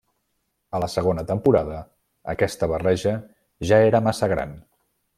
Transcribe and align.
A 0.77 0.79
la 0.83 0.89
segona 0.93 1.25
temporada, 1.33 1.83
aquesta 2.35 2.73
barreja 2.75 3.15
ja 3.73 3.83
era 3.93 4.05
massa 4.11 4.35
gran. 4.37 4.61